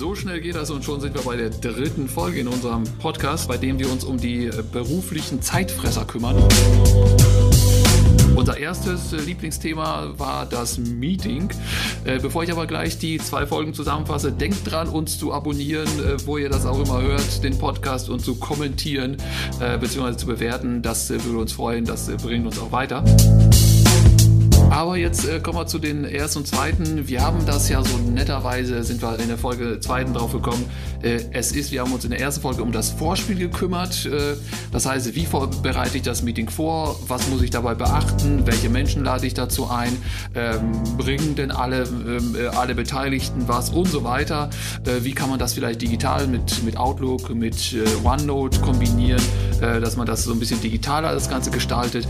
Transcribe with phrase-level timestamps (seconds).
[0.00, 3.48] So schnell geht das und schon sind wir bei der dritten Folge in unserem Podcast,
[3.48, 6.42] bei dem wir uns um die äh, beruflichen Zeitfresser kümmern.
[8.34, 11.50] Unser erstes äh, Lieblingsthema war das Meeting.
[12.06, 15.86] Äh, bevor ich aber gleich die zwei Folgen zusammenfasse, denkt dran, uns zu abonnieren,
[16.24, 19.18] wo ihr das auch immer hört, den Podcast und zu kommentieren
[19.58, 20.16] bzw.
[20.16, 20.80] zu bewerten.
[20.80, 23.04] Das würde uns freuen, das bringt uns auch weiter.
[24.70, 27.08] Aber jetzt äh, kommen wir zu den ersten und zweiten.
[27.08, 30.64] Wir haben das ja so netterweise, sind wir in der Folge zweiten drauf gekommen.
[31.02, 34.06] Äh, es ist, wir haben uns in der ersten Folge um das Vorspiel gekümmert.
[34.06, 34.36] Äh,
[34.70, 35.26] das heißt, wie
[35.62, 36.96] bereite ich das Meeting vor?
[37.08, 38.46] Was muss ich dabei beachten?
[38.46, 39.96] Welche Menschen lade ich dazu ein?
[40.36, 44.50] Ähm, bringen denn alle, ähm, äh, alle Beteiligten was und so weiter?
[44.86, 49.20] Äh, wie kann man das vielleicht digital mit, mit Outlook, mit äh, OneNote kombinieren,
[49.60, 52.08] dass man das so ein bisschen digitaler das Ganze gestaltet?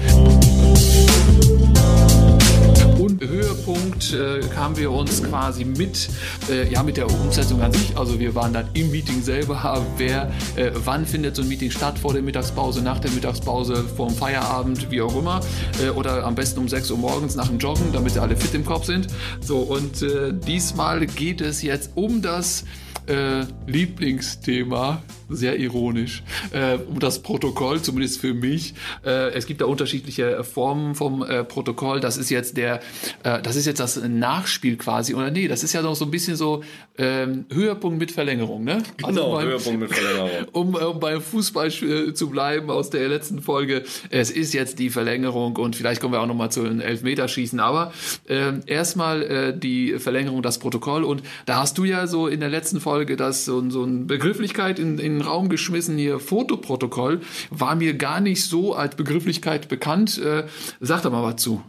[3.21, 6.09] Höhepunkt äh, kamen wir uns quasi mit,
[6.49, 7.97] äh, ja, mit der Umsetzung an sich.
[7.97, 9.85] Also wir waren dann im Meeting selber.
[9.97, 11.99] Wer, äh, wann findet so ein Meeting statt?
[11.99, 15.41] Vor der Mittagspause, nach der Mittagspause, vor dem Feierabend, wie auch immer.
[15.85, 18.55] Äh, oder am besten um 6 Uhr morgens nach dem Joggen, damit sie alle fit
[18.55, 19.09] im Kopf sind.
[19.41, 22.65] So, und äh, diesmal geht es jetzt um das
[23.07, 28.75] äh, Lieblingsthema, sehr ironisch, äh, um das Protokoll, zumindest für mich.
[29.05, 32.01] Äh, es gibt da unterschiedliche Formen vom äh, Protokoll.
[32.01, 32.81] Das ist jetzt der,
[33.23, 36.11] äh, das ist jetzt das Nachspiel quasi, oder nee, das ist ja noch so ein
[36.11, 36.63] bisschen so
[36.99, 38.83] ähm, Höhepunkt mit Verlängerung, ne?
[38.97, 40.31] Genau, also beim, Höhepunkt mit Verlängerung.
[40.53, 43.85] um, um beim Fußball äh, zu bleiben aus der letzten Folge.
[44.11, 47.93] Es ist jetzt die Verlängerung und vielleicht kommen wir auch nochmal zu den Elfmeterschießen, aber
[48.29, 52.49] äh, erstmal äh, die Verlängerung, das Protokoll und da hast du ja so in der
[52.49, 57.75] letzten Folge das so, so eine Begrifflichkeit in, in den Raum geschmissen hier, Fotoprotokoll, war
[57.75, 60.19] mir gar nicht so als Begrifflichkeit bekannt.
[60.19, 60.45] Äh,
[60.81, 61.63] sag da mal was zu.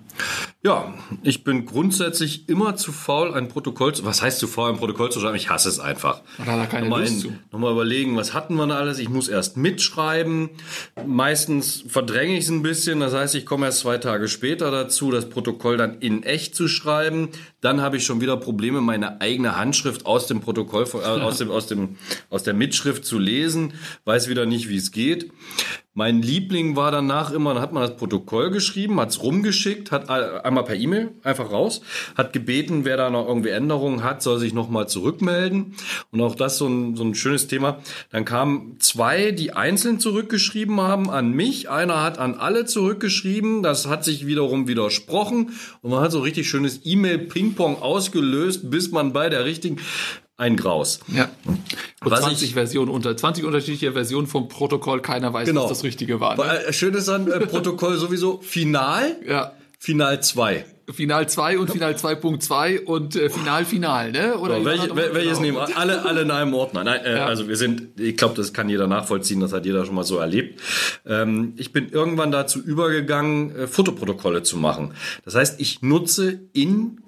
[0.64, 4.05] Ja, ich bin grundsätzlich immer zu faul, ein Protokoll zu.
[4.05, 5.36] Was heißt zu faul, ein Protokoll zu schreiben?
[5.36, 6.22] Ich hasse es einfach.
[6.38, 9.00] Da hat er keine nochmal, Lust in, nochmal überlegen, was hatten wir da alles?
[9.00, 10.52] Ich muss erst mitschreiben.
[11.03, 13.00] Meistens verdränge ich es ein bisschen.
[13.00, 16.68] Das heißt, ich komme erst zwei Tage später dazu, das Protokoll dann in echt zu
[16.68, 17.29] schreiben.
[17.62, 21.50] Dann habe ich schon wieder Probleme, meine eigene Handschrift aus dem Protokoll, äh, aus dem,
[21.50, 21.97] aus dem,
[22.29, 23.74] aus der Mitschrift zu lesen.
[24.06, 25.31] Weiß wieder nicht, wie es geht.
[25.94, 30.09] Mein Liebling war danach immer, dann hat man das Protokoll geschrieben, hat es rumgeschickt, hat
[30.09, 31.81] einmal per E-Mail einfach raus,
[32.16, 35.75] hat gebeten, wer da noch irgendwie Änderungen hat, soll sich nochmal zurückmelden.
[36.09, 37.80] Und auch das so ein, so ein schönes Thema.
[38.09, 41.69] Dann kamen zwei, die einzeln zurückgeschrieben haben an mich.
[41.69, 43.62] Einer hat an alle zurückgeschrieben.
[43.62, 45.51] Das hat sich wiederum widersprochen.
[45.81, 49.78] Und man hat so richtig schönes E-Mail-Ping-Pong ausgelöst, bis man bei der richtigen
[50.41, 51.00] ein Graus.
[51.07, 51.29] Ja.
[52.03, 55.63] Und 20 Versionen unter 20 unterschiedliche Versionen vom Protokoll, keiner weiß, genau.
[55.63, 56.35] was das Richtige war.
[56.35, 56.66] Ne?
[56.66, 59.18] Äh, schön ist dann äh, Protokoll sowieso Final.
[59.28, 59.53] Ja.
[59.78, 60.66] Final 2.
[60.91, 64.38] Final 2 und Final 2.2 und äh, Final Final, ne?
[64.38, 65.78] Oder so, welche, welches nehmen wir?
[65.78, 66.84] Alle, alle in einem Ordner.
[66.84, 67.25] Nein, äh, ja.
[67.25, 70.18] also wir sind, ich glaube, das kann jeder nachvollziehen, das hat jeder schon mal so
[70.18, 70.59] erlebt.
[71.06, 74.94] Ähm, ich bin irgendwann dazu übergegangen, äh, Fotoprotokolle zu machen.
[75.24, 77.01] Das heißt, ich nutze in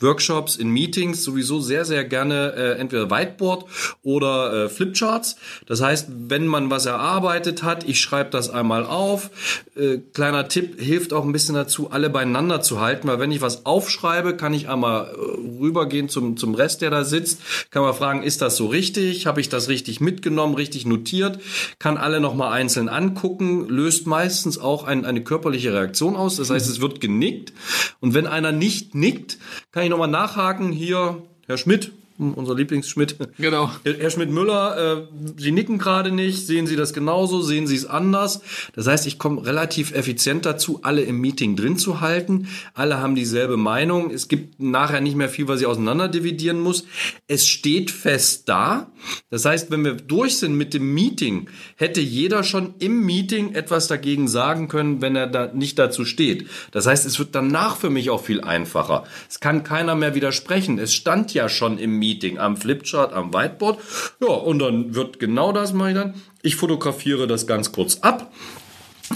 [0.00, 3.64] Workshops, in Meetings sowieso sehr, sehr gerne äh, entweder Whiteboard
[4.02, 5.36] oder äh, Flipcharts.
[5.66, 9.30] Das heißt, wenn man was erarbeitet hat, ich schreibe das einmal auf.
[9.76, 13.40] Äh, kleiner Tipp, hilft auch ein bisschen dazu, alle beieinander zu halten, weil wenn ich
[13.40, 17.94] was aufschreibe, kann ich einmal äh, rübergehen zum, zum Rest, der da sitzt, kann man
[17.94, 19.26] fragen, ist das so richtig?
[19.26, 21.38] Habe ich das richtig mitgenommen, richtig notiert?
[21.78, 26.36] Kann alle nochmal einzeln angucken, löst meistens auch ein, eine körperliche Reaktion aus.
[26.36, 27.52] Das heißt, es wird genickt.
[28.00, 29.38] Und wenn einer nicht nickt,
[29.72, 30.70] kann ich ich nochmal nachhaken.
[30.70, 33.16] Hier, Herr Schmidt, unser Lieblingsschmidt.
[33.38, 33.70] Genau.
[33.84, 35.02] Herr Schmidt-Müller, äh,
[35.36, 36.46] Sie nicken gerade nicht.
[36.46, 37.40] Sehen Sie das genauso?
[37.40, 38.40] Sehen Sie es anders?
[38.74, 42.48] Das heißt, ich komme relativ effizient dazu, alle im Meeting drin zu halten.
[42.74, 44.10] Alle haben dieselbe Meinung.
[44.10, 46.84] Es gibt nachher nicht mehr viel, was ich auseinander dividieren muss.
[47.28, 48.90] Es steht fest da.
[49.30, 53.86] Das heißt, wenn wir durch sind mit dem Meeting, hätte jeder schon im Meeting etwas
[53.86, 56.46] dagegen sagen können, wenn er da nicht dazu steht.
[56.72, 59.04] Das heißt, es wird danach für mich auch viel einfacher.
[59.28, 60.78] Es kann keiner mehr widersprechen.
[60.78, 62.07] Es stand ja schon im Meeting.
[62.08, 63.78] Meeting am Flipchart, am Whiteboard.
[64.20, 66.14] Ja, und dann wird genau das mache ich dann.
[66.42, 68.32] Ich fotografiere das ganz kurz ab.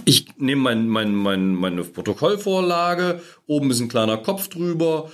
[0.04, 5.10] Ich nehme mein, mein, mein, meine Protokollvorlage, oben ist ein kleiner Kopf drüber,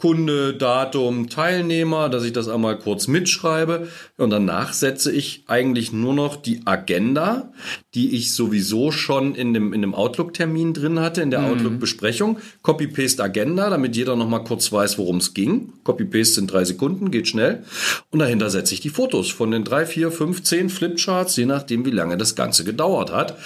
[0.00, 3.88] Kunde, Datum, Teilnehmer, dass ich das einmal kurz mitschreibe.
[4.16, 7.52] Und danach setze ich eigentlich nur noch die Agenda,
[7.94, 11.52] die ich sowieso schon in dem, in dem Outlook-Termin drin hatte, in der mhm.
[11.52, 12.38] Outlook-Besprechung.
[12.62, 15.72] Copy-Paste Agenda, damit jeder noch mal kurz weiß, worum es ging.
[15.84, 17.64] Copy-Paste sind drei Sekunden, geht schnell.
[18.10, 21.84] Und dahinter setze ich die Fotos von den drei, vier, fünf, zehn Flipcharts, je nachdem,
[21.84, 23.36] wie lange das Ganze gedauert hat.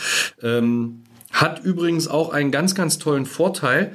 [0.42, 1.00] Ähm,
[1.34, 3.92] Hat übrigens auch einen ganz, ganz tollen Vorteil.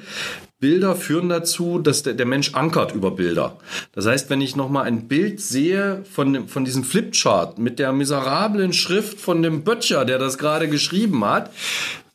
[0.60, 3.58] Bilder führen dazu, dass der, der Mensch ankert über Bilder.
[3.94, 8.74] Das heißt, wenn ich nochmal ein Bild sehe von, von diesem Flipchart mit der miserablen
[8.74, 11.50] Schrift von dem Böttcher, der das gerade geschrieben hat,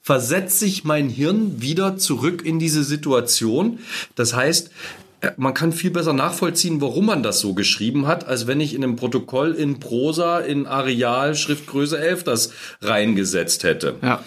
[0.02, 3.78] versetzt sich mein Hirn wieder zurück in diese Situation.
[4.14, 4.70] Das heißt,
[5.22, 8.74] äh, man kann viel besser nachvollziehen, warum man das so geschrieben hat, als wenn ich
[8.74, 13.94] in einem Protokoll in Prosa, in Areal, Schriftgröße 11 das reingesetzt hätte.
[14.02, 14.22] Ja.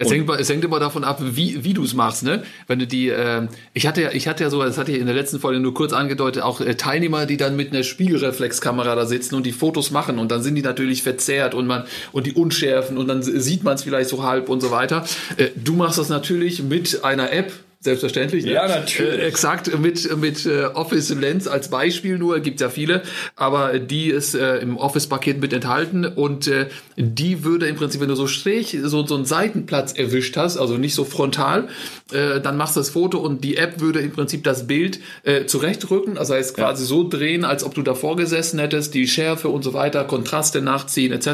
[0.00, 2.44] Es hängt, es hängt immer davon ab, wie, wie du es machst, ne?
[2.68, 5.06] Wenn du die, äh, ich hatte ja, ich hatte ja so, das hatte ich in
[5.06, 9.06] der letzten Folge nur kurz angedeutet, auch äh, Teilnehmer, die dann mit einer Spiegelreflexkamera da
[9.06, 12.32] sitzen und die Fotos machen und dann sind die natürlich verzerrt und man und die
[12.32, 15.04] unschärfen und dann sieht man es vielleicht so halb und so weiter.
[15.36, 18.44] Äh, du machst das natürlich mit einer App, Selbstverständlich.
[18.44, 18.54] Ne?
[18.54, 19.20] Ja, natürlich.
[19.20, 23.02] Äh, exakt mit, mit äh, Office Lens als Beispiel nur, gibt ja viele,
[23.36, 26.66] aber die ist äh, im Office-Paket mit enthalten und äh,
[26.96, 30.76] die würde im Prinzip, wenn du so Strich, so, so einen Seitenplatz erwischt hast, also
[30.76, 31.68] nicht so frontal,
[32.12, 34.98] äh, dann machst du das Foto und die App würde im Prinzip das Bild
[35.46, 36.88] zurechtrücken, also heißt quasi ja.
[36.88, 41.12] so drehen, als ob du davor gesessen hättest, die Schärfe und so weiter, Kontraste nachziehen
[41.12, 41.28] etc.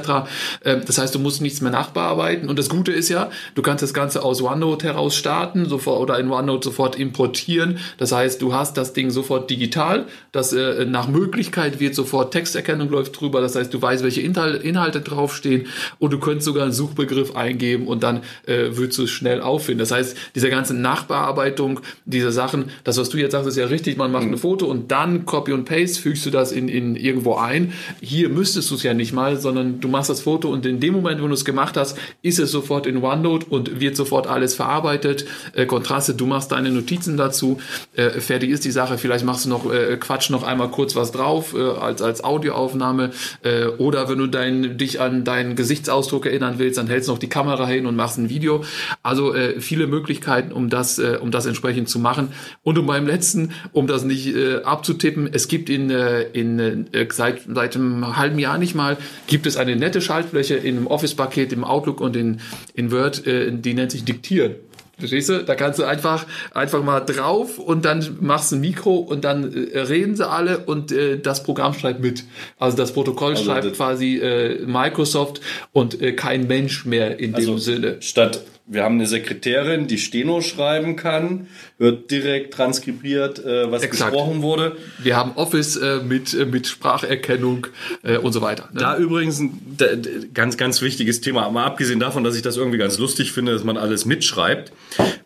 [0.60, 3.82] Äh, das heißt, du musst nichts mehr nachbearbeiten und das Gute ist ja, du kannst
[3.82, 7.78] das Ganze aus OneNote heraus starten sofort oder in OneNote sofort importieren.
[7.98, 10.06] Das heißt, du hast das Ding sofort digital.
[10.32, 13.40] Das äh, nach Möglichkeit wird sofort Texterkennung läuft drüber.
[13.40, 15.66] Das heißt, du weißt, welche Inhal Inhalte draufstehen
[15.98, 19.78] und du könntest sogar einen Suchbegriff eingeben und dann äh, würdest du es schnell auffinden.
[19.78, 23.96] Das heißt, diese ganze Nachbearbeitung dieser Sachen, das, was du jetzt sagst, ist ja richtig.
[23.96, 24.34] Man macht mhm.
[24.34, 27.72] ein Foto und dann Copy und Paste fügst du das in, in irgendwo ein.
[28.00, 30.94] Hier müsstest du es ja nicht mal, sondern du machst das Foto und in dem
[30.94, 34.54] Moment, wo du es gemacht hast, ist es sofort in OneNote und wird sofort alles
[34.54, 35.26] verarbeitet.
[35.54, 37.58] Äh, Kontraste, du machst deine Notizen dazu,
[37.94, 41.12] äh, fertig ist die Sache, vielleicht machst du noch, äh, Quatsch noch einmal kurz was
[41.12, 43.10] drauf, äh, als, als Audioaufnahme,
[43.42, 47.18] äh, oder wenn du dein, dich an deinen Gesichtsausdruck erinnern willst, dann hältst du noch
[47.18, 48.64] die Kamera hin und machst ein Video.
[49.02, 52.28] Also äh, viele Möglichkeiten, um das, äh, um das entsprechend zu machen.
[52.62, 57.06] Und um beim letzten, um das nicht äh, abzutippen, es gibt in, äh, in äh,
[57.10, 58.96] seit, seit einem halben Jahr nicht mal,
[59.26, 62.40] gibt es eine nette Schaltfläche im Office-Paket, im Outlook und in,
[62.74, 64.54] in Word, äh, die nennt sich Diktieren.
[64.98, 65.44] Verstehst du?
[65.44, 69.52] Da kannst du einfach, einfach mal drauf und dann machst du ein Mikro und dann
[69.52, 72.24] äh, reden sie alle und äh, das Programm schreibt mit.
[72.58, 75.40] Also das Protokoll also schreibt quasi äh, Microsoft
[75.72, 77.96] und äh, kein Mensch mehr in also dem Sinne.
[78.00, 84.12] Statt wir haben eine Sekretärin, die Steno schreiben kann, wird direkt transkribiert, äh, was Exakt.
[84.12, 84.76] gesprochen wurde.
[85.02, 87.66] Wir haben Office äh, mit, äh, mit Spracherkennung
[88.02, 88.70] äh, und so weiter.
[88.72, 88.80] Ne?
[88.80, 92.96] Da übrigens ein ganz, ganz wichtiges Thema, mal abgesehen davon, dass ich das irgendwie ganz
[92.98, 94.72] lustig finde, dass man alles mitschreibt.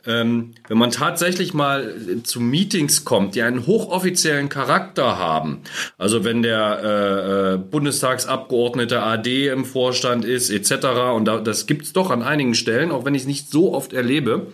[0.05, 1.95] Ähm, wenn man tatsächlich mal
[2.25, 5.61] zu Meetings kommt, die einen hochoffiziellen Charakter haben,
[5.97, 11.93] also wenn der äh, äh Bundestagsabgeordnete AD im Vorstand ist, etc., und da, das gibt's
[11.93, 14.49] doch an einigen Stellen, auch wenn ich nicht so oft erlebe.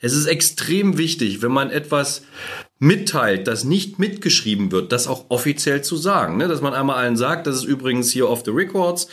[0.00, 2.22] Es ist extrem wichtig, wenn man etwas
[2.78, 6.36] mitteilt, das nicht mitgeschrieben wird, das auch offiziell zu sagen.
[6.36, 6.48] Ne?
[6.48, 9.06] Dass man einmal allen sagt, das ist übrigens hier off the records.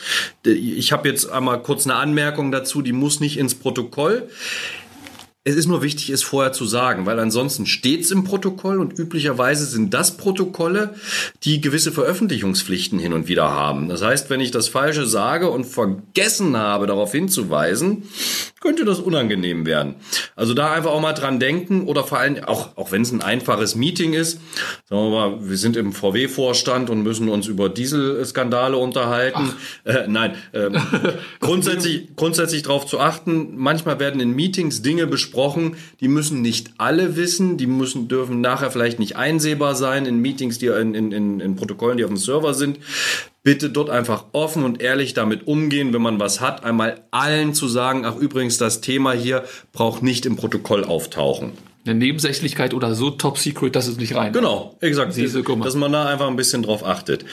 [0.44, 4.28] Ich habe jetzt einmal kurz eine Anmerkung dazu, die muss nicht ins Protokoll.
[5.42, 8.98] Es ist nur wichtig, es vorher zu sagen, weil ansonsten steht es im Protokoll und
[8.98, 10.94] üblicherweise sind das Protokolle,
[11.44, 13.88] die gewisse Veröffentlichungspflichten hin und wieder haben.
[13.88, 18.02] Das heißt, wenn ich das Falsche sage und vergessen habe, darauf hinzuweisen,
[18.60, 19.96] könnte das unangenehm werden.
[20.36, 23.22] Also da einfach auch mal dran denken oder vor allem, auch, auch wenn es ein
[23.22, 24.40] einfaches Meeting ist,
[24.88, 29.52] sagen wir mal, wir sind im VW-Vorstand und müssen uns über Dieselskandale unterhalten.
[29.84, 30.70] Äh, nein, äh,
[31.40, 35.76] grundsätzlich, grundsätzlich darauf zu achten, manchmal werden in Meetings Dinge besprochen, besprochen.
[36.00, 40.58] Die müssen nicht alle wissen, die müssen, dürfen nachher vielleicht nicht einsehbar sein in Meetings,
[40.58, 42.78] die in, in, in Protokollen, die auf dem Server sind.
[43.42, 47.68] Bitte dort einfach offen und ehrlich damit umgehen, wenn man was hat, einmal allen zu
[47.68, 51.52] sagen, ach übrigens, das Thema hier braucht nicht im Protokoll auftauchen
[51.86, 54.32] eine Nebensächlichkeit oder so top secret, dass es nicht rein.
[54.32, 55.16] Genau, exakt.
[55.16, 57.24] Diese, dass man da einfach ein bisschen drauf achtet.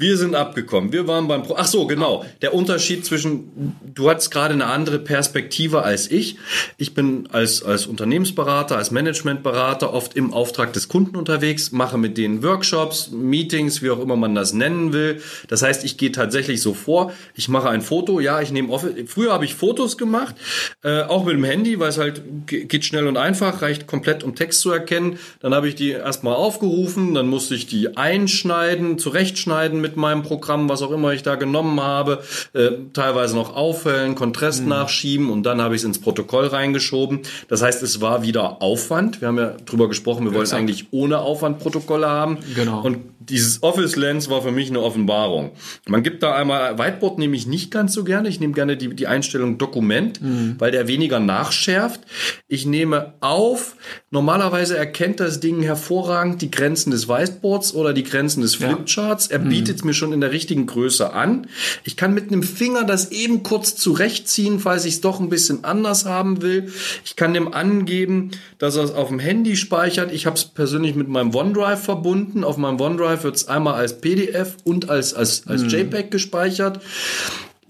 [0.00, 0.92] Wir sind abgekommen.
[0.92, 2.24] Wir waren beim Pro Ach so, genau.
[2.40, 6.36] Der Unterschied zwischen du hattest gerade eine andere Perspektive als ich.
[6.76, 12.16] Ich bin als als Unternehmensberater, als Managementberater oft im Auftrag des Kunden unterwegs, mache mit
[12.16, 15.20] denen Workshops, Meetings, wie auch immer man das nennen will.
[15.48, 18.92] Das heißt, ich gehe tatsächlich so vor, ich mache ein Foto, ja, ich nehme Office.
[19.08, 20.36] Früher habe ich Fotos gemacht,
[20.84, 24.36] äh, auch mit dem Handy, weil es halt geht schnell und einfach, reicht komplett um
[24.36, 25.18] Text zu erkennen.
[25.40, 30.68] Dann habe ich die erstmal aufgerufen, dann musste ich die einschneiden, zurechtschneiden mit meinem Programm,
[30.68, 34.68] was auch immer ich da genommen habe, äh, teilweise noch auffällen, Kontrast mhm.
[34.68, 37.20] nachschieben und dann habe ich es ins Protokoll reingeschoben.
[37.48, 39.20] Das heißt, es war wieder Aufwand.
[39.20, 42.38] Wir haben ja drüber gesprochen, wir wollen eigentlich ohne Aufwand Protokolle haben.
[42.54, 42.82] Genau.
[42.82, 45.50] Und dieses Office Lens war für mich eine Offenbarung.
[45.86, 48.28] Man gibt da einmal, Whiteboard nehme ich nicht ganz so gerne.
[48.28, 50.56] Ich nehme gerne die, die Einstellung Dokument, mhm.
[50.58, 52.00] weil der weniger nachschärft.
[52.48, 53.76] Ich nehme auf,
[54.10, 59.26] normalerweise erkennt das Ding hervorragend die Grenzen des Whiteboards oder die Grenzen des Flipcharts.
[59.26, 59.48] Er mhm.
[59.78, 61.46] Bietet es mir schon in der richtigen Größe an.
[61.84, 65.64] Ich kann mit einem Finger das eben kurz zurechtziehen, falls ich es doch ein bisschen
[65.64, 66.72] anders haben will.
[67.04, 70.12] Ich kann dem angeben, dass er es auf dem Handy speichert.
[70.12, 72.44] Ich habe es persönlich mit meinem OneDrive verbunden.
[72.44, 75.68] Auf meinem OneDrive wird es einmal als PDF und als, als, als mhm.
[75.68, 76.80] JPEG gespeichert.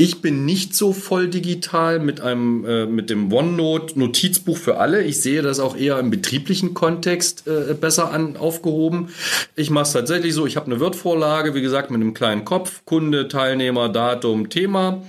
[0.01, 5.03] Ich bin nicht so voll digital mit einem äh, mit dem OneNote Notizbuch für alle.
[5.03, 9.09] Ich sehe das auch eher im betrieblichen Kontext äh, besser an aufgehoben.
[9.57, 10.47] Ich mache es tatsächlich so.
[10.47, 15.03] Ich habe eine Word-Vorlage, wie gesagt, mit einem kleinen Kopf, Kunde, Teilnehmer, Datum, Thema.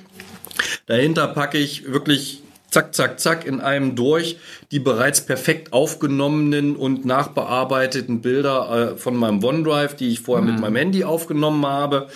[0.88, 4.38] Dahinter packe ich wirklich zack, zack, zack in einem durch
[4.71, 10.51] die bereits perfekt aufgenommenen und nachbearbeiteten Bilder äh, von meinem OneDrive, die ich vorher mhm.
[10.53, 12.07] mit meinem Handy aufgenommen habe.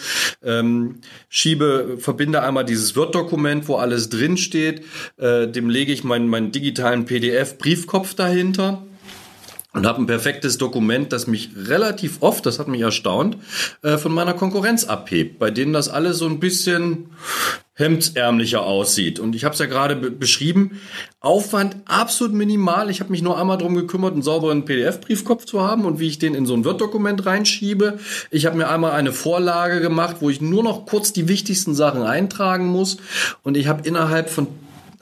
[0.43, 4.83] Ähm, schiebe, verbinde einmal dieses Word-Dokument, wo alles drin steht.
[5.17, 8.83] Äh, dem lege ich meinen, meinen digitalen PDF-Briefkopf dahinter
[9.73, 13.37] und habe ein perfektes Dokument, das mich relativ oft, das hat mich erstaunt,
[13.81, 17.09] äh, von meiner Konkurrenz abhebt, bei denen das alles so ein bisschen
[17.75, 19.19] hemdsärmlicher aussieht.
[19.19, 20.79] Und ich habe es ja gerade beschrieben,
[21.21, 22.91] Aufwand absolut minimal.
[22.91, 26.19] Ich habe mich nur einmal drum gekümmert, einen sauberen PDF-Briefkopf zu haben und wie ich
[26.19, 27.97] den in so ein Word-Dokument reinschiebe.
[28.29, 32.03] Ich habe mir einmal eine Vorlage gemacht, wo ich nur noch kurz die wichtigsten Sachen
[32.03, 32.97] eintragen muss.
[33.41, 34.45] Und ich habe innerhalb von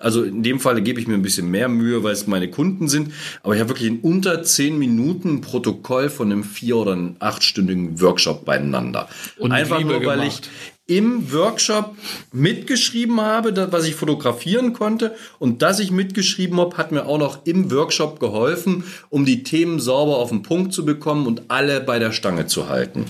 [0.02, 2.88] also in dem Fall gebe ich mir ein bisschen mehr Mühe, weil es meine Kunden
[2.88, 3.14] sind.
[3.44, 8.02] Aber ich habe wirklich in unter zehn Minuten ein Protokoll von einem vier- oder achtstündigen
[8.02, 9.08] Workshop beieinander.
[9.38, 10.50] Und Einfach nur, weil gemacht.
[10.52, 11.96] ich im Workshop
[12.34, 15.16] mitgeschrieben habe, was ich fotografieren konnte.
[15.40, 19.80] Und das ich mitgeschrieben habe, hat mir auch noch im Workshop geholfen, um die Themen
[19.80, 23.06] sauber auf den Punkt zu bekommen und alle bei der Stange zu halten.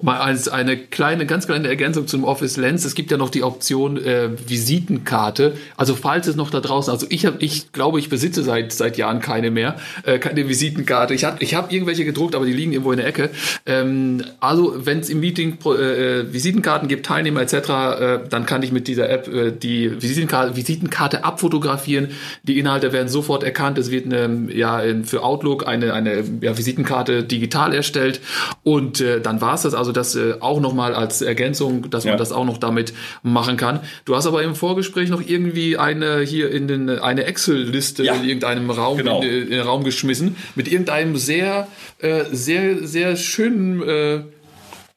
[0.00, 2.86] Mal als eine kleine, ganz kleine Ergänzung zum Office Lens.
[2.86, 5.58] Es gibt ja noch die Option äh, Visitenkarte.
[5.76, 8.96] Also falls es noch da draußen, also ich habe, ich glaube, ich besitze seit seit
[8.96, 11.12] Jahren keine mehr, äh, keine Visitenkarte.
[11.12, 13.30] Ich habe ich hab irgendwelche gedruckt, aber die liegen irgendwo in der Ecke.
[13.66, 18.46] Ähm, also wenn es im Meeting äh, äh, Visitenkarten gibt, teilen Teilnehmer etc., äh, dann
[18.46, 22.08] kann ich mit dieser App äh, die Visitenkarte, Visitenkarte abfotografieren.
[22.44, 23.78] Die Inhalte werden sofort erkannt.
[23.78, 28.20] Es wird eine, ja, für Outlook eine, eine ja, Visitenkarte digital erstellt.
[28.62, 29.74] Und äh, dann war es das.
[29.74, 32.12] Also das äh, auch nochmal als Ergänzung, dass ja.
[32.12, 32.92] man das auch noch damit
[33.22, 33.80] machen kann.
[34.04, 38.14] Du hast aber im Vorgespräch noch irgendwie eine hier in den, eine Excel-Liste ja.
[38.14, 39.22] in irgendeinem Raum, genau.
[39.22, 41.68] in, in, Raum geschmissen mit irgendeinem sehr,
[41.98, 44.20] äh, sehr, sehr schönen äh,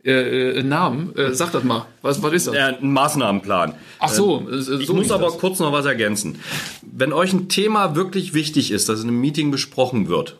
[0.03, 1.13] äh, äh, Namen.
[1.15, 1.85] Äh, sag das mal.
[2.01, 2.55] Was, was ist das?
[2.55, 3.73] Ja, ein Maßnahmenplan.
[3.99, 4.47] Ach so.
[4.49, 5.37] Äh, so ich muss aber das.
[5.37, 6.39] kurz noch was ergänzen.
[6.81, 10.37] Wenn euch ein Thema wirklich wichtig ist, das in einem Meeting besprochen wird,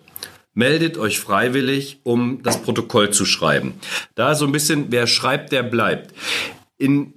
[0.54, 3.74] meldet euch freiwillig, um das Protokoll zu schreiben.
[4.16, 6.14] Da so ein bisschen, wer schreibt, der bleibt.
[6.78, 7.14] In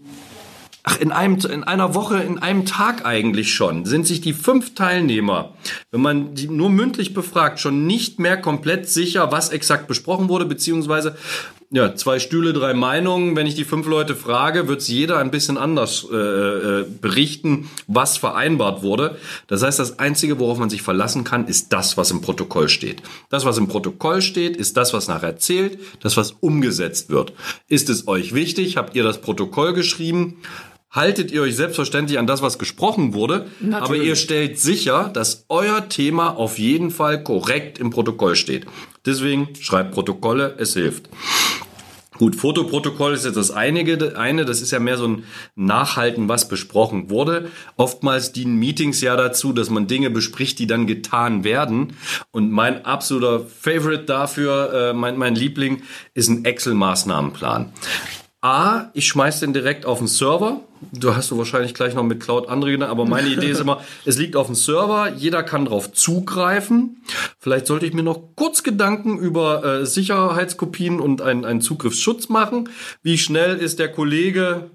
[0.85, 4.75] Ach, in einem, in einer Woche, in einem Tag eigentlich schon, sind sich die fünf
[4.75, 5.55] Teilnehmer,
[5.93, 10.45] wenn man die nur mündlich befragt, schon nicht mehr komplett sicher, was exakt besprochen wurde,
[10.45, 11.17] beziehungsweise
[11.73, 13.35] ja, zwei Stühle, drei Meinungen.
[13.35, 18.19] Wenn ich die fünf Leute frage, wird jeder ein bisschen anders äh, äh, berichten, was
[18.19, 19.17] vereinbart wurde.
[19.47, 23.03] Das heißt, das Einzige, worauf man sich verlassen kann, ist das, was im Protokoll steht.
[23.31, 27.33] Das, was im Protokoll steht, ist das, was nachher zählt, das, was umgesetzt wird.
[27.69, 28.77] Ist es euch wichtig?
[28.77, 30.37] Habt ihr das Protokoll geschrieben?
[30.91, 33.83] haltet ihr euch selbstverständlich an das, was gesprochen wurde, Natürlich.
[33.83, 38.67] aber ihr stellt sicher, dass euer Thema auf jeden Fall korrekt im Protokoll steht.
[39.05, 41.09] Deswegen schreibt Protokolle, es hilft.
[42.19, 45.25] Gut, Fotoprotokoll ist jetzt das einige, eine, das ist ja mehr so ein
[45.57, 47.51] Nachhalten, was besprochen wurde.
[47.77, 51.95] Oftmals dienen Meetings ja dazu, dass man Dinge bespricht, die dann getan werden.
[52.31, 55.83] Und mein absoluter Favorite dafür, äh, mein, mein Liebling,
[56.15, 57.73] ist ein Excel-Maßnahmenplan.
[58.43, 60.61] A, ich schmeiß den direkt auf den Server.
[60.91, 64.19] Du hast du wahrscheinlich gleich noch mit Cloud andere, aber meine Idee ist immer, es
[64.19, 67.05] liegt auf dem Server, jeder kann drauf zugreifen.
[67.39, 72.69] Vielleicht sollte ich mir noch kurz Gedanken über äh, Sicherheitskopien und einen, einen Zugriffsschutz machen.
[73.05, 74.71] Wie schnell ist der Kollege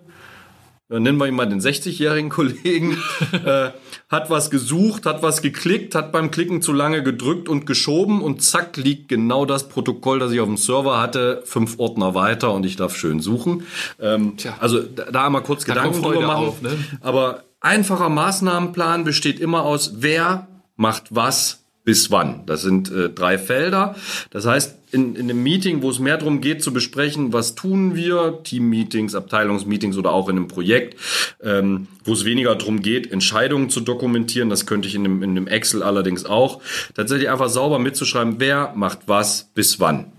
[0.90, 2.98] nennen wir ihn mal den 60-jährigen Kollegen,
[3.46, 3.72] äh,
[4.10, 8.42] hat was gesucht, hat was geklickt, hat beim Klicken zu lange gedrückt und geschoben und
[8.42, 12.66] zack liegt genau das Protokoll, das ich auf dem Server hatte, fünf Ordner weiter und
[12.66, 13.64] ich darf schön suchen.
[14.00, 16.48] Ähm, also da, da einmal kurz Gedanken drüber machen.
[16.48, 16.78] Auf, ne?
[17.02, 20.48] Aber einfacher Maßnahmenplan besteht immer aus, wer
[20.78, 22.46] macht was bis wann.
[22.46, 23.96] Das sind äh, drei Felder.
[24.32, 27.96] Das heißt, in, in einem Meeting, wo es mehr darum geht zu besprechen, was tun
[27.96, 31.00] wir, Team-Meetings, Abteilungsmeetings oder auch in einem Projekt,
[31.42, 35.30] ähm, wo es weniger darum geht, Entscheidungen zu dokumentieren, das könnte ich in einem, in
[35.30, 36.62] einem Excel allerdings auch,
[36.94, 40.12] tatsächlich einfach sauber mitzuschreiben, wer macht was bis wann.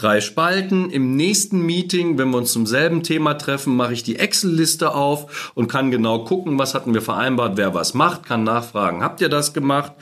[0.00, 0.90] Drei Spalten.
[0.90, 5.52] Im nächsten Meeting, wenn wir uns zum selben Thema treffen, mache ich die Excel-Liste auf
[5.54, 9.28] und kann genau gucken, was hatten wir vereinbart, wer was macht, kann nachfragen, habt ihr
[9.28, 9.92] das gemacht?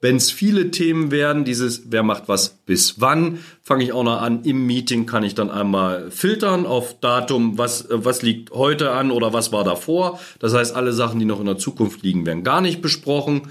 [0.00, 4.20] Wenn es viele Themen werden, dieses, wer macht was bis wann, fange ich auch noch
[4.20, 4.44] an.
[4.44, 9.32] Im Meeting kann ich dann einmal filtern auf Datum, was, was liegt heute an oder
[9.32, 10.20] was war davor.
[10.38, 13.42] Das heißt, alle Sachen, die noch in der Zukunft liegen, werden gar nicht besprochen.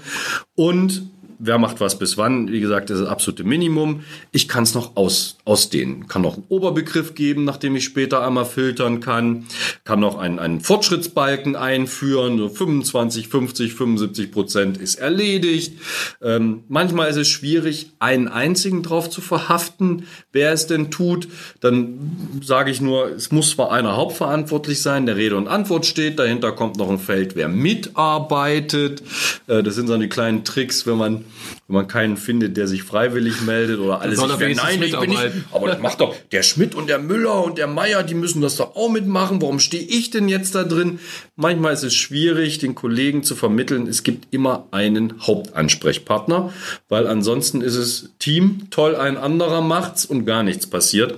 [0.54, 1.02] Und
[1.38, 2.50] wer macht was bis wann.
[2.50, 4.00] Wie gesagt, das ist das absolute Minimum.
[4.32, 6.08] Ich kann es noch aus, ausdehnen.
[6.08, 9.46] Kann noch einen Oberbegriff geben, nachdem ich später einmal filtern kann.
[9.84, 12.38] Kann noch einen, einen Fortschrittsbalken einführen.
[12.38, 15.78] So 25, 50, 75 Prozent ist erledigt.
[16.20, 21.28] Ähm, manchmal ist es schwierig, einen einzigen drauf zu verhaften, wer es denn tut.
[21.60, 26.18] Dann sage ich nur, es muss zwar einer hauptverantwortlich sein, der Rede und Antwort steht.
[26.18, 29.02] Dahinter kommt noch ein Feld, wer mitarbeitet.
[29.46, 31.24] Äh, das sind so die kleinen Tricks, wenn man
[31.66, 35.10] wenn man keinen findet, der sich freiwillig meldet oder alles sich wenigstens nein, ich bin
[35.10, 38.40] nicht, aber das macht doch der Schmidt und der Müller und der Meier, die müssen
[38.40, 39.40] das doch auch mitmachen.
[39.42, 40.98] Warum stehe ich denn jetzt da drin?
[41.36, 43.86] Manchmal ist es schwierig, den Kollegen zu vermitteln.
[43.86, 46.52] Es gibt immer einen Hauptansprechpartner,
[46.88, 51.16] weil ansonsten ist es Team, toll, ein anderer macht's und gar nichts passiert.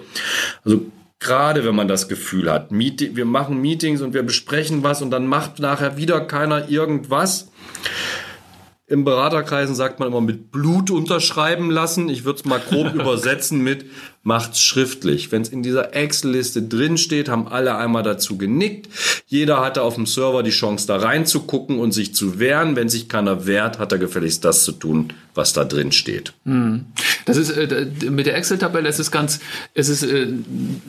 [0.65, 0.87] Also
[1.23, 5.27] Gerade wenn man das Gefühl hat, wir machen Meetings und wir besprechen was und dann
[5.27, 7.51] macht nachher wieder keiner irgendwas.
[8.91, 12.09] Im Beraterkreisen sagt man immer mit Blut unterschreiben lassen.
[12.09, 13.87] Ich würde es mal grob übersetzen mit
[14.23, 15.33] macht's schriftlich.
[15.33, 18.89] Wenn es in dieser Excel-Liste drin steht, haben alle einmal dazu genickt.
[19.27, 22.77] Jeder hatte auf dem Server die Chance, da reinzugucken und sich zu wehren.
[22.77, 26.33] Wenn sich keiner wehrt, hat er gefälligst das zu tun, was da drin steht.
[27.25, 28.89] Das ist äh, mit der Excel-Tabelle.
[28.89, 29.41] Es ist ganz,
[29.75, 30.27] es ist äh,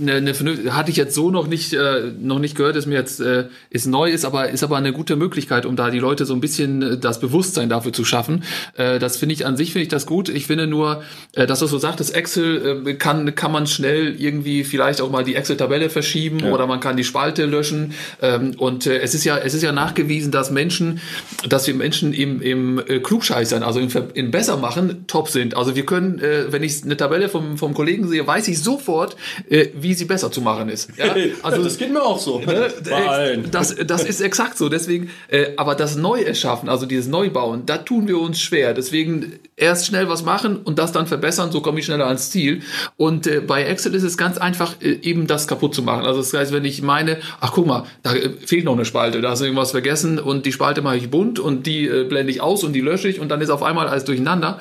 [0.02, 2.96] eine, eine vernünftige- hatte ich jetzt so noch nicht äh, noch nicht gehört, ist mir
[2.96, 6.26] jetzt äh, ist neu ist, aber ist aber eine gute Möglichkeit, um da die Leute
[6.26, 8.44] so ein bisschen äh, das Bewusstsein dafür zu schaffen.
[8.76, 10.28] Äh, das finde ich an sich finde ich das gut.
[10.30, 12.94] Ich finde nur, dass du so sagt, das Excel äh,
[13.36, 17.04] kann kann man schnell irgendwie vielleicht auch mal die Excel-Tabelle verschieben oder man kann die
[17.04, 17.94] Spalte löschen.
[18.22, 21.02] Ähm, und äh, es ist ja es ist ja nachgewiesen, dass Menschen,
[21.50, 25.58] dass wir Menschen im im äh, Klugscheißern, also im, im Bessermachen top sind.
[25.58, 29.18] Also wir können, äh, wenn ich eine Tabelle vom, vom Kollegen sehe, weiß ich sofort,
[29.50, 30.90] äh, wie sie besser zu machen ist.
[30.98, 31.14] Ja?
[31.44, 32.40] Also das geht mir auch so.
[32.40, 32.70] Ne?
[33.52, 34.70] Das, das ist exakt so.
[34.70, 38.74] Deswegen, äh, aber das Neuerschaffen, also dieses Neubauen, da tun wir uns schwer.
[38.74, 42.62] Deswegen erst schnell was machen und das dann verbessern, so komme ich schneller ans Ziel.
[42.98, 46.06] Und äh, bei Excel ist es ganz einfach, äh, eben das kaputt zu machen.
[46.06, 49.22] Also das heißt, wenn ich meine, ach guck mal, da äh, fehlt noch eine Spalte,
[49.22, 52.32] da hast du irgendwas vergessen und die Spalte mache ich bunt und die äh, blende
[52.32, 54.60] ich aus und die lösche ich und dann ist auf einmal alles durcheinander.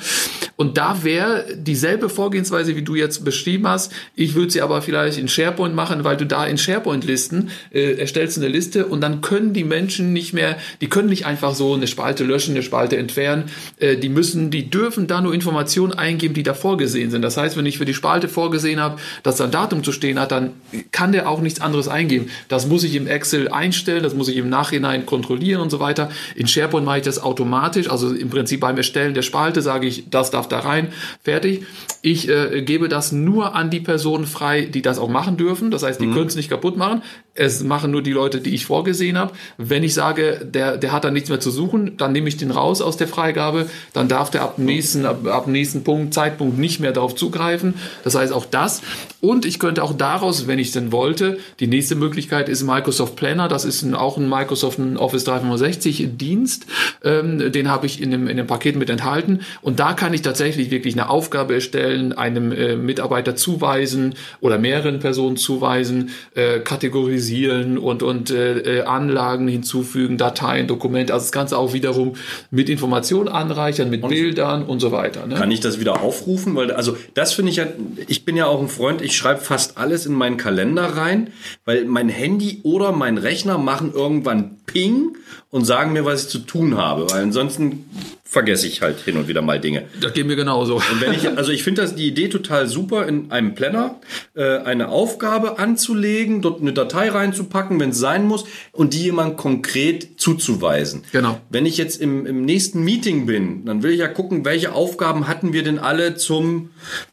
[0.61, 3.93] Und da wäre dieselbe Vorgehensweise, wie du jetzt beschrieben hast.
[4.15, 8.37] Ich würde sie aber vielleicht in SharePoint machen, weil du da in SharePoint-Listen äh, erstellst
[8.37, 11.87] eine Liste und dann können die Menschen nicht mehr, die können nicht einfach so eine
[11.87, 13.45] Spalte löschen, eine Spalte entfernen.
[13.79, 17.23] Äh, die müssen, die dürfen da nur Informationen eingeben, die da vorgesehen sind.
[17.23, 20.19] Das heißt, wenn ich für die Spalte vorgesehen habe, dass da ein Datum zu stehen
[20.19, 20.55] hat, dann
[20.93, 22.31] kann der auch nichts anderes eingeben.
[22.49, 26.09] Das muss ich im Excel einstellen, das muss ich im Nachhinein kontrollieren und so weiter.
[26.35, 30.09] In SharePoint mache ich das automatisch, also im Prinzip beim Erstellen der Spalte sage ich,
[30.09, 30.89] das darf da rein,
[31.23, 31.67] fertig.
[32.01, 35.71] Ich äh, gebe das nur an die Personen frei, die das auch machen dürfen.
[35.71, 37.03] Das heißt, die können es nicht kaputt machen.
[37.35, 39.33] Es machen nur die Leute, die ich vorgesehen habe.
[39.59, 42.51] Wenn ich sage, der, der hat da nichts mehr zu suchen, dann nehme ich den
[42.51, 43.67] raus aus der Freigabe.
[43.93, 47.75] Dann darf der ab dem nächsten, ab, ab nächsten Punkt, Zeitpunkt nicht mehr darauf zugreifen.
[48.03, 48.83] Das heißt auch das.
[49.21, 53.17] Und ich könnte auch daraus, wenn ich es denn wollte, die nächste Möglichkeit ist Microsoft
[53.17, 53.49] Planner.
[53.49, 56.67] Das ist ein, auch ein Microsoft Office 365 Dienst.
[57.05, 59.41] Ähm, den habe ich in dem, in dem Paket mit enthalten.
[59.63, 65.01] Und da kann ich tatsächlich wirklich eine Aufgabe erstellen, einem äh, Mitarbeiter zuweisen oder mehreren
[65.01, 71.13] Personen zuweisen, äh, kategorisieren und, und äh, äh, Anlagen hinzufügen, Dateien, Dokumente.
[71.13, 72.15] Also das Ganze auch wiederum
[72.51, 75.27] mit Informationen anreichern, mit Bildern und so weiter.
[75.27, 75.35] Ne?
[75.35, 76.55] Kann ich das wieder aufrufen?
[76.57, 77.67] Weil, also, das finde ich ja,
[78.07, 81.33] ich bin ja auch ein Freund, ich schreibe fast alles in meinen Kalender rein,
[81.65, 85.17] weil mein Handy oder mein Rechner machen irgendwann Ping
[85.51, 87.11] und sagen mir, was ich zu tun habe.
[87.11, 87.85] Weil ansonsten
[88.31, 89.87] vergesse ich halt hin und wieder mal Dinge.
[90.01, 90.77] Das geht mir genauso.
[90.77, 93.97] Und wenn ich, also ich finde das die Idee total super, in einem Planner
[94.37, 99.37] äh, eine Aufgabe anzulegen, dort eine Datei reinzupacken, wenn es sein muss, und die jemand
[99.37, 101.03] konkret zuzuweisen.
[101.11, 101.41] Genau.
[101.51, 105.27] Wenn ich jetzt im, im nächsten Meeting bin, dann will ich ja gucken, welche Aufgaben
[105.27, 106.71] hatten wir denn alle zum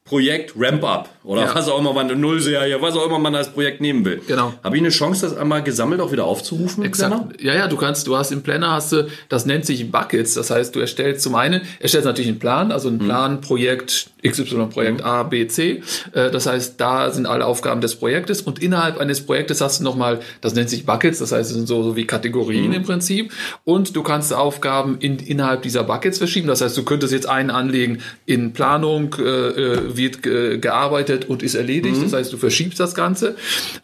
[0.08, 1.54] Projekt Ramp Up oder Ja.
[1.56, 4.22] was auch immer man Nullserie, was auch immer man als Projekt nehmen will.
[4.28, 4.54] Genau.
[4.63, 6.84] Habe ich eine Chance, das einmal gesammelt auch wieder aufzurufen?
[6.86, 7.42] Exakt.
[7.42, 10.34] Ja, ja, du kannst, du hast im Planner hast du, das nennt sich Buckets.
[10.34, 14.68] Das heißt, du erstellst zum einen, erstellst natürlich einen Plan, also einen Plan, Projekt XY,
[14.72, 15.82] Projekt A, B, C.
[16.13, 19.84] Äh, Das heißt, da sind alle Aufgaben des Projektes und innerhalb eines Projektes hast du
[19.84, 23.32] nochmal, das nennt sich Buckets, das heißt, es sind so, so wie Kategorien im Prinzip.
[23.66, 26.48] Und du kannst Aufgaben in, innerhalb dieser Buckets verschieben.
[26.48, 31.30] Das heißt, du könntest jetzt einen anlegen in Planung, äh, äh, wird äh, gearbeitet abgearbeitet
[31.30, 31.98] und ist erledigt.
[31.98, 32.04] Mhm.
[32.04, 33.36] Das heißt, du verschiebst das Ganze.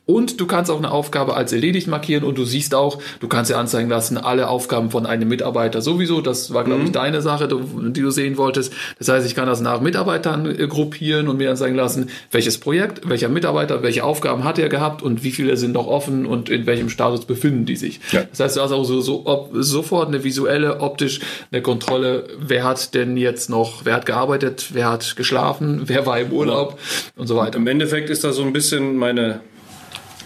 [0.06, 3.52] Und du kannst auch eine Aufgabe als erledigt markieren und du siehst auch, du kannst
[3.52, 6.22] ja anzeigen lassen, alle Aufgaben von einem Mitarbeiter sowieso.
[6.22, 6.86] Das war, glaube mhm.
[6.88, 8.74] ich, deine Sache, die du sehen wolltest.
[9.00, 13.08] Das heißt, ich kann das nach Mitarbeitern äh, gruppieren und mir anzeigen lassen, welches Projekt,
[13.10, 16.65] welcher Mitarbeiter, welche Aufgaben hat er gehabt und wie viele sind noch offen und in
[16.65, 18.00] welchem Status befinden die sich.
[18.12, 18.24] Ja.
[18.30, 21.19] Das heißt, du hast auch so, so ob, sofort eine visuelle, optisch
[21.52, 26.19] eine Kontrolle, wer hat denn jetzt noch, wer hat gearbeitet, wer hat geschlafen, wer war
[26.19, 26.78] im Urlaub
[27.17, 27.22] ja.
[27.23, 27.57] Und so weiter.
[27.57, 29.39] Im Endeffekt ist da so ein bisschen meine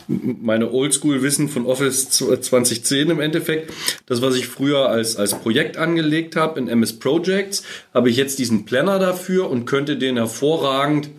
[0.08, 3.74] meine Oldschool-Wissen von Office 2010 im Endeffekt.
[4.06, 8.40] Das, was ich früher als, als Projekt angelegt habe in MS Projects, habe ich jetzt
[8.40, 11.10] diesen Planner dafür und könnte den hervorragend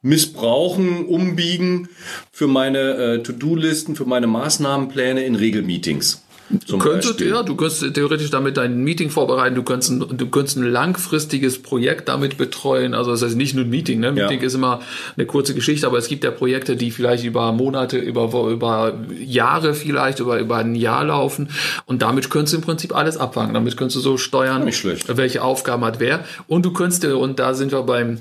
[0.00, 1.90] missbrauchen, umbiegen
[2.32, 6.24] für meine äh, To-Do-Listen, für meine Maßnahmenpläne in Regelmeetings.
[6.50, 10.56] Du könntest, ja, du könntest theoretisch damit dein Meeting vorbereiten, du könntest, ein, du könntest
[10.56, 12.94] ein langfristiges Projekt damit betreuen.
[12.94, 14.12] Also das heißt nicht nur ein Meeting, ne?
[14.12, 14.46] Meeting ja.
[14.46, 14.80] ist immer
[15.16, 19.74] eine kurze Geschichte, aber es gibt ja Projekte, die vielleicht über Monate, über, über Jahre
[19.74, 21.50] vielleicht, über, über ein Jahr laufen.
[21.84, 23.52] Und damit könntest du im Prinzip alles abfangen.
[23.52, 24.64] Damit könntest du so steuern,
[25.08, 26.24] welche Aufgaben hat wer.
[26.46, 28.18] Und du könntest, und da sind wir beim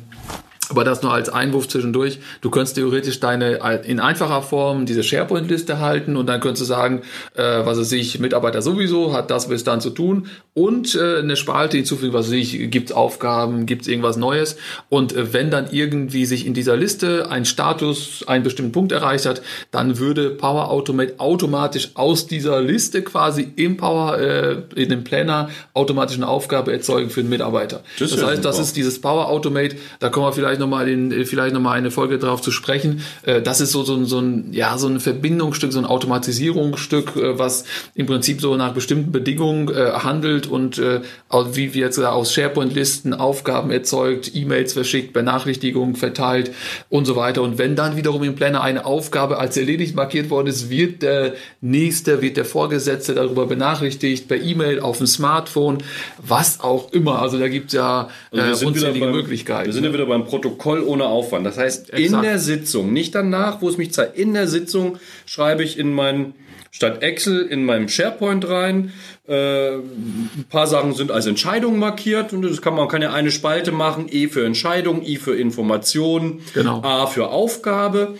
[0.69, 2.19] aber das nur als Einwurf zwischendurch.
[2.41, 7.01] Du könntest theoretisch deine in einfacher Form diese SharePoint-Liste halten und dann könntest du sagen,
[7.36, 11.36] äh, was weiß ich, Mitarbeiter sowieso hat das bis dann zu tun und äh, eine
[11.36, 14.58] Spalte hinzufügen, was weiß ich, gibt Aufgaben, gibt es irgendwas Neues
[14.89, 19.25] und äh, wenn dann irgendwie sich in dieser Liste ein Status einen bestimmten Punkt erreicht
[19.25, 25.03] hat, dann würde Power Automate automatisch aus dieser Liste quasi im Power äh, in dem
[25.03, 27.84] Planner automatisch eine Aufgabe erzeugen für den Mitarbeiter.
[27.99, 31.26] Das, das heißt, das ist dieses Power Automate, da kommen wir vielleicht vielleicht nochmal in,
[31.26, 33.02] vielleicht noch mal eine Folge darauf zu sprechen.
[33.24, 37.39] Äh, das ist so, so, so ein, ja, so ein Verbindungsstück, so ein Automatisierungsstück, äh,
[37.39, 37.65] was
[37.96, 43.72] im Prinzip so nach bestimmten Bedingungen äh, handelt und wie wir jetzt aus SharePoint-Listen Aufgaben
[43.72, 46.52] erzeugt, E-Mails verschickt, Benachrichtigungen verteilt
[46.89, 47.41] und so weiter.
[47.41, 51.34] Und wenn dann wiederum im Planner eine Aufgabe als erledigt markiert worden ist, wird der
[51.62, 55.80] nächste, wird der Vorgesetzte darüber benachrichtigt, per E-Mail, auf dem Smartphone,
[56.17, 57.22] was auch immer.
[57.22, 59.65] Also da gibt es ja also äh, unzählige beim, Möglichkeiten.
[59.65, 61.45] Wir sind ja wieder beim Protokoll Protokoll ohne Aufwand.
[61.45, 61.99] Das heißt, Exakt.
[61.99, 65.93] in der Sitzung, nicht danach, wo es mich zeigt, in der Sitzung schreibe ich in
[65.93, 66.33] mein
[66.71, 68.91] statt Excel in meinem SharePoint rein.
[69.27, 73.31] Äh, ein paar Sachen sind als Entscheidung markiert und das kann man kann ja eine
[73.31, 76.81] Spalte machen, E für Entscheidung, I für Information, genau.
[76.83, 78.15] A für Aufgabe.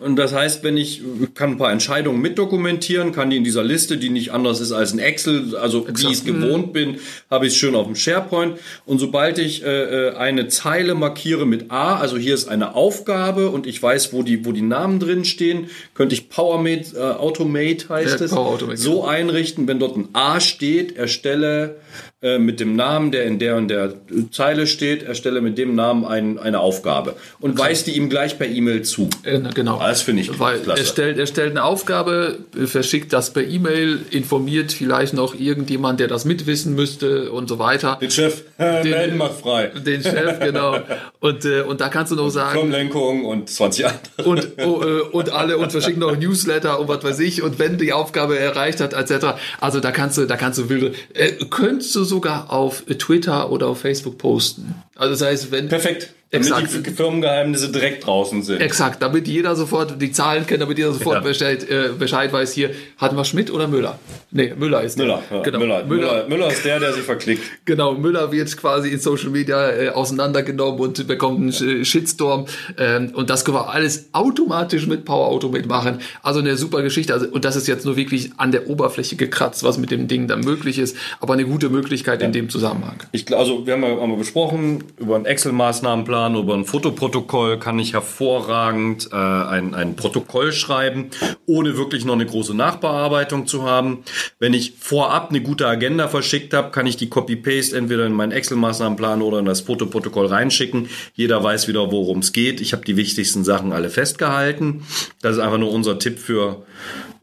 [0.00, 1.02] Und das heißt, wenn ich
[1.34, 4.92] kann ein paar Entscheidungen mitdokumentieren, kann die in dieser Liste, die nicht anders ist als
[4.92, 6.00] ein Excel, also Exakt.
[6.00, 6.98] wie ich es gewohnt bin,
[7.30, 8.58] habe ich es schön auf dem SharePoint.
[8.86, 13.50] Und sobald ich äh, äh, eine Zeile markiere mit A, also hier ist eine Aufgabe
[13.50, 17.88] und ich weiß, wo die, wo die Namen drin stehen, könnte ich PowerMate, äh, Automate
[17.88, 21.76] heißt ja, es, so einrichten, wenn dort ein A steht, erstelle
[22.20, 23.94] äh, mit dem Namen, der in der und der
[24.32, 27.60] Zeile steht, erstelle mit dem Namen ein, eine Aufgabe und okay.
[27.60, 29.08] weist die ihm gleich per E-Mail zu.
[29.22, 29.38] Äh,
[29.88, 30.82] Das finde ich Weil klasse.
[30.82, 36.08] Er stellt, er stellt eine Aufgabe, verschickt das per E-Mail, informiert vielleicht noch irgendjemand, der
[36.08, 37.96] das mitwissen müsste und so weiter.
[37.98, 39.68] Den Chef, den, melden macht frei.
[39.68, 40.76] Den Chef, genau.
[41.20, 42.58] Und, äh, und da kannst du noch sagen...
[42.58, 44.28] Firmenlenkung und 20 andere.
[44.28, 47.78] Und, oh, äh, und alle und verschicken noch Newsletter und was weiß ich und wenn
[47.78, 49.38] die Aufgabe erreicht hat, etc.
[49.58, 50.92] Also da kannst du, da kannst du wilde...
[51.14, 54.74] Äh, könntest du sogar auf Twitter oder auf Facebook posten.
[54.96, 55.68] Also das heißt, wenn...
[55.68, 56.12] Perfekt.
[56.30, 56.68] Exakt.
[56.70, 58.60] Damit die Firmengeheimnisse direkt draußen sind.
[58.60, 61.20] Exakt, damit jeder sofort die Zahlen kennt, damit jeder sofort ja.
[61.20, 63.98] Bescheid, äh, Bescheid weiß hier, hatten wir Schmidt oder Müller?
[64.30, 65.58] Nee, Müller ist Müller, ja, genau.
[65.58, 65.84] Müller.
[65.84, 66.28] Müller.
[66.28, 67.42] Müller ist der, der sich verklickt.
[67.64, 72.46] Genau, Müller wird quasi in Social Media äh, auseinandergenommen und bekommt einen Shitstorm.
[72.78, 75.98] Ähm, und das können wir alles automatisch mit Power Automate machen.
[76.22, 77.12] Also eine super Geschichte.
[77.12, 80.28] Also, und das ist jetzt nur wirklich an der Oberfläche gekratzt, was mit dem Ding
[80.28, 80.96] dann möglich ist.
[81.20, 82.26] Aber eine gute Möglichkeit ja.
[82.26, 82.96] in dem Zusammenhang.
[83.12, 87.78] Ich, also wir haben ja einmal besprochen über einen Excel-Maßnahmenplan Plan, über ein Fotoprotokoll kann
[87.78, 91.10] ich hervorragend äh, ein, ein Protokoll schreiben,
[91.46, 94.02] ohne wirklich noch eine große Nachbearbeitung zu haben.
[94.40, 98.32] Wenn ich vorab eine gute Agenda verschickt habe, kann ich die Copy-Paste entweder in meinen
[98.32, 100.88] Excel-Maßnahmenplan oder in das Fotoprotokoll reinschicken.
[101.14, 102.60] Jeder weiß wieder, worum es geht.
[102.60, 104.82] Ich habe die wichtigsten Sachen alle festgehalten.
[105.22, 106.64] Das ist einfach nur unser Tipp für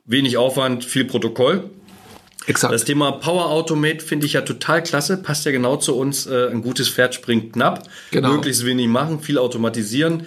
[0.05, 1.69] wenig Aufwand, viel Protokoll.
[2.47, 2.73] Exakt.
[2.73, 6.25] Das Thema Power Automate finde ich ja total klasse, passt ja genau zu uns.
[6.27, 7.83] Äh, ein gutes Pferd springt knapp.
[8.11, 8.33] Genau.
[8.33, 10.25] Möglichst wenig machen, viel automatisieren.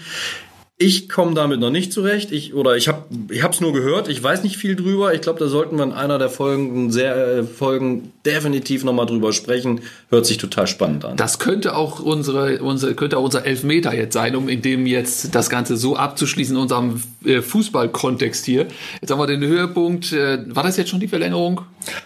[0.81, 2.31] Ich komme damit noch nicht zurecht.
[2.31, 4.09] Ich oder ich habe ich habe es nur gehört.
[4.09, 5.13] Ich weiß nicht viel drüber.
[5.13, 9.07] Ich glaube, da sollten wir in einer der Folgen sehr äh, Folgen definitiv noch mal
[9.07, 9.81] drüber sprechen.
[10.11, 11.17] Hört sich total spannend an.
[11.17, 15.35] Das könnte auch unsere unsere könnte auch unser Elfmeter jetzt sein, um in dem jetzt
[15.35, 18.67] das Ganze so abzuschließen in unserem äh, Fußball-Kontext hier.
[19.01, 20.13] Jetzt haben wir den Höhepunkt.
[20.13, 21.63] Äh, war das jetzt schon die Verlängerung?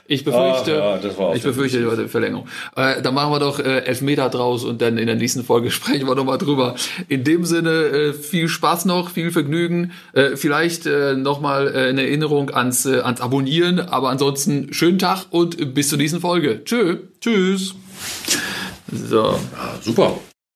[0.07, 2.47] Ich befürchte, Ah, ja, ich befürchte die Verlängerung.
[2.77, 6.07] Äh, dann machen wir doch äh, Elfmeter draus und dann in der nächsten Folge sprechen
[6.07, 6.77] wir nochmal drüber.
[7.09, 9.93] In dem Sinne, äh, viel Spaß noch, viel Vergnügen.
[10.13, 13.81] Äh, vielleicht äh, nochmal äh, eine Erinnerung ans, äh, ans Abonnieren.
[13.81, 16.63] Aber ansonsten schönen Tag und bis zur nächsten Folge.
[16.65, 16.99] Tschö.
[17.21, 17.75] Tschüss.
[18.93, 19.39] So.
[19.57, 20.19] Ah, super.